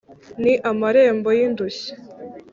ni 0.41 0.53
marembo 0.79 1.29
y' 1.37 1.43
indushyi; 1.47 1.91